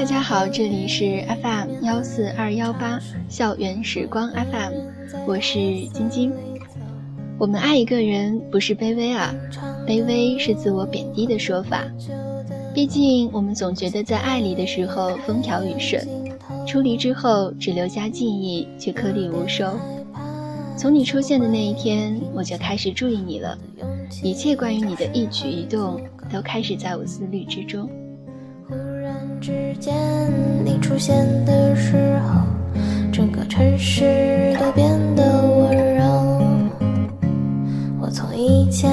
[0.00, 2.98] 大家好，这里是 FM 幺四二幺八
[3.28, 4.72] 校园时光 FM，
[5.26, 5.58] 我是
[5.92, 6.32] 晶晶。
[7.38, 9.34] 我们爱一个人不是卑微啊，
[9.86, 11.84] 卑微是自我贬低的说法。
[12.72, 16.02] 毕竟我们总觉得在爱里的时候风调雨顺，
[16.66, 19.78] 出离之后只留下记忆却颗粒无收。
[20.78, 23.58] 从你出现的那一天，我就开始注意你了，
[24.22, 26.00] 一切关于你的一举一动
[26.32, 27.86] 都开始在我思虑之中。
[29.40, 29.94] 之间，
[30.64, 32.42] 你出现的时候，
[33.10, 36.04] 整个城市都变得温柔。
[37.98, 38.90] 我从一千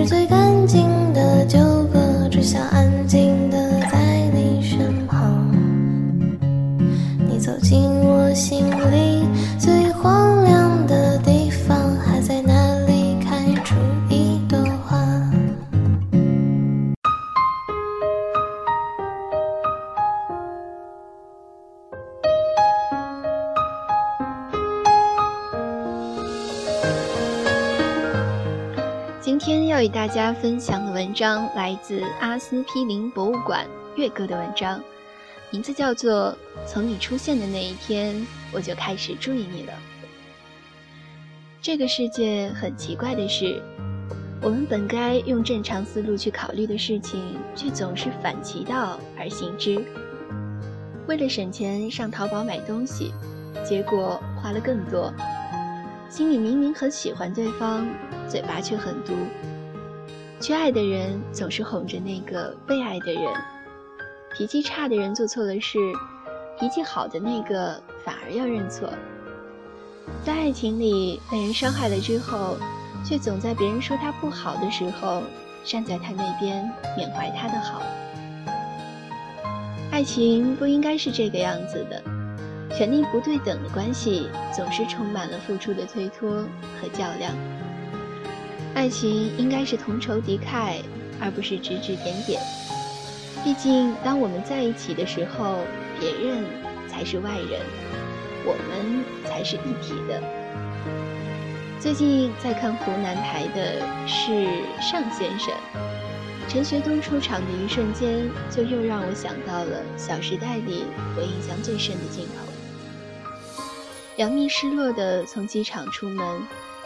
[0.00, 0.89] 是最干净
[29.70, 34.82] 要与大家分享的文章来自阿司匹林博物馆月哥的文章，
[35.52, 39.72] 名字叫做《从你出现的那一天，我就开始注意你了》。
[41.62, 43.62] 这个世界很奇怪的是，
[44.42, 47.22] 我们本该用正常思路去考虑的事情，
[47.54, 49.80] 却总是反其道而行之。
[51.06, 53.12] 为了省钱上淘宝买东西，
[53.64, 55.14] 结果花了更多。
[56.08, 57.86] 心里明明很喜欢对方，
[58.28, 59.12] 嘴巴却很毒。
[60.40, 63.24] 缺爱的人总是哄着那个被爱的人，
[64.34, 65.78] 脾气差的人做错了事，
[66.58, 68.90] 脾气好的那个反而要认错。
[70.24, 72.56] 在爱情里被人伤害了之后，
[73.04, 75.22] 却总在别人说他不好的时候，
[75.62, 76.64] 站在他那边
[76.96, 77.82] 缅怀他的好。
[79.92, 82.02] 爱情不应该是这个样子的。
[82.74, 86.30] 权力不对等的关系总是充满了付出的推脱
[86.80, 87.34] 和较量。
[88.74, 90.80] 爱情应该是同仇敌忾，
[91.20, 92.40] 而不是指指点点。
[93.44, 95.58] 毕竟，当我们在一起的时候，
[95.98, 96.44] 别人
[96.88, 97.60] 才是外人，
[98.44, 100.22] 我们才是一体的。
[101.80, 104.46] 最近在看湖南台的是
[104.80, 105.54] 尚先生，
[106.48, 110.84] 陈学冬出场的一瞬间，就又让我想到了《小时代》里
[111.16, 112.46] 我印象最深的镜头。
[114.16, 116.42] 杨幂失落地从机场出门，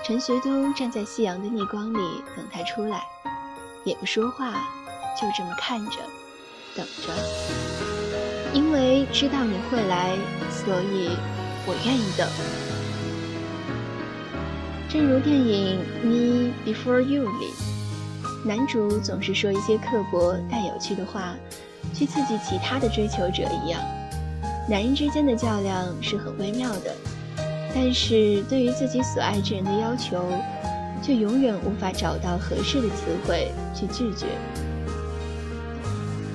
[0.06, 3.02] 陈学冬站在夕阳的逆光里等她出来，
[3.84, 4.52] 也不说话，
[5.18, 5.96] 就这么看着，
[6.76, 7.10] 等着。
[8.52, 10.14] 因为知道你会来，
[10.50, 11.08] 所以
[11.66, 12.28] 我愿意等。
[14.90, 17.46] 正如电影《Me Before You》里，
[18.44, 21.34] 男主总是说一些刻薄但有趣的话，
[21.94, 23.80] 去刺激其他的追求者一样。
[24.68, 26.94] 男人之间的较量是很微妙的。
[27.74, 30.30] 但是对于自己所爱之人的要求，
[31.02, 34.26] 却永远无法找到合适的词汇去拒绝。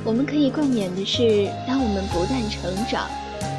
[0.04, 3.08] 我们可以共勉的是，当我们不断成长，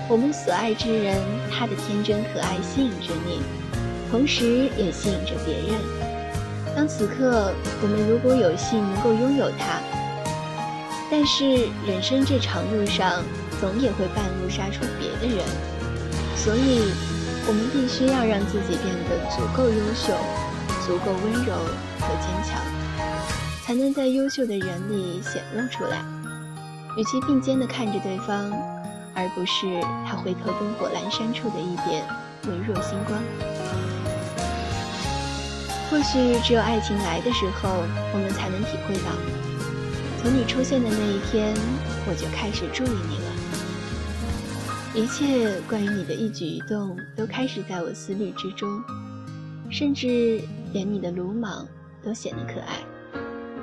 [0.09, 1.17] 我们所爱之人
[1.51, 3.41] 他的天真可爱吸引着你，
[4.11, 5.81] 同时也吸引着别人。
[6.77, 7.53] 当此刻
[7.83, 9.81] 我们如果有幸能够拥有他，
[11.11, 13.25] 但是人生这长路上
[13.59, 15.45] 总也会半路杀出别的人，
[16.37, 16.93] 所以。
[17.51, 20.15] 我们必须要让自己变得足够优秀，
[20.87, 21.53] 足够温柔
[21.99, 22.63] 和坚强，
[23.65, 25.99] 才能在优秀的人里显露出来。
[26.97, 28.53] 与其并肩地看着对方，
[29.17, 29.67] 而不是
[30.07, 32.07] 他回头灯火阑珊处的一点
[32.47, 33.19] 微弱星光。
[35.91, 37.69] 或许只有爱情来的时候，
[38.13, 39.11] 我们才能体会到，
[40.23, 41.53] 从你出现的那一天，
[42.07, 43.30] 我就开始注意你了。
[44.93, 48.83] 一切关于你的一举一动都开始在我思虑之中，
[49.71, 50.41] 甚至
[50.73, 51.65] 连你的鲁莽
[52.03, 52.81] 都显得可爱，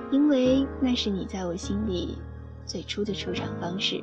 [0.10, 2.18] 因为那是你在我心里
[2.66, 4.02] 最初的出场方式。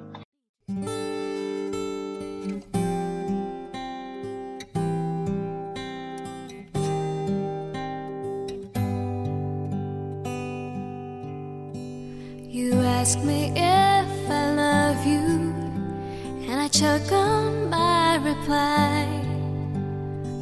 [16.81, 19.06] Choke on my reply.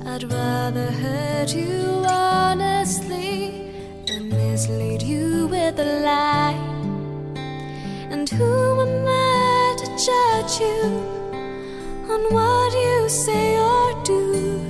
[0.06, 3.70] I'd rather hurt you honestly
[4.06, 6.58] than mislead you with a lie.
[8.11, 10.82] And who am I to judge you
[12.12, 14.62] on what you say or do?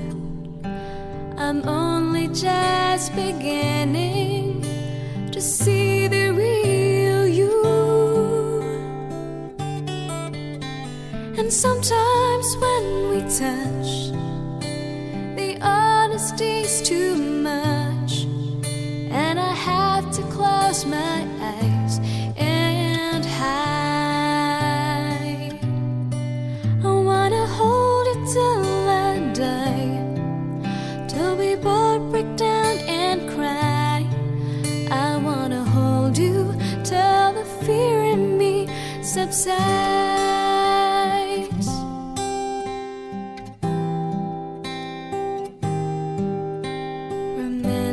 [1.37, 4.63] I'm only just beginning
[5.31, 5.92] to see
[11.63, 14.22] sometimes when we touch,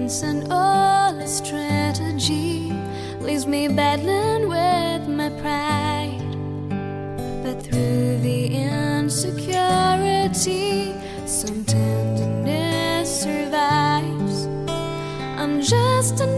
[0.10, 2.74] And all its strategy
[3.22, 6.18] leaves me battling with my pride.
[7.44, 9.86] But through the insecurity,
[11.28, 14.48] some tenderness survives.
[15.38, 16.29] I'm just another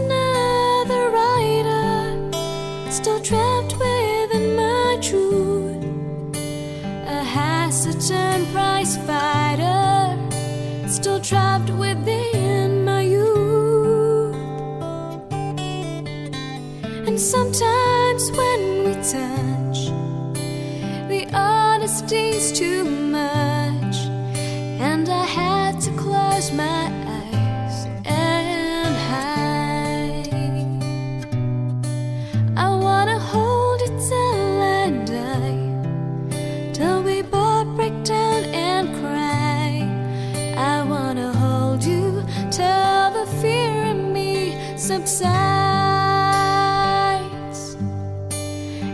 [17.12, 19.92] And sometimes when we touch,
[21.10, 23.96] the honesty's too much,
[24.80, 25.51] and I had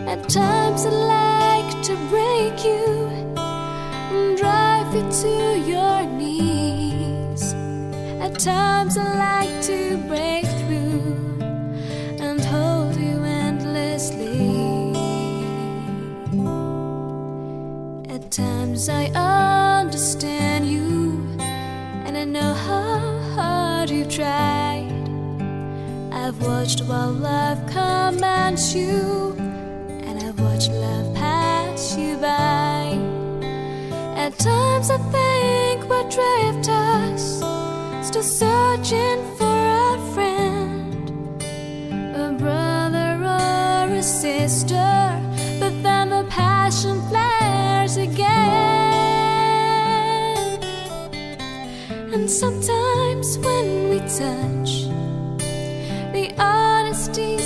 [0.09, 7.53] At times I like to break you and drive you to your knees.
[8.19, 11.37] At times I like to break through
[12.19, 14.49] and hold you endlessly.
[18.09, 22.97] At times I understand you, and I know how
[23.35, 24.89] hard you've tried.
[26.11, 29.38] I've watched while love commands you,
[30.67, 32.97] and love pass you by.
[34.17, 36.09] At times I think we're
[36.67, 37.39] us,
[38.05, 41.11] still searching for a friend,
[42.15, 44.91] a brother or a sister.
[45.61, 48.27] But then the passion flares again.
[52.13, 54.71] And sometimes when we touch,
[56.11, 57.38] the honesty's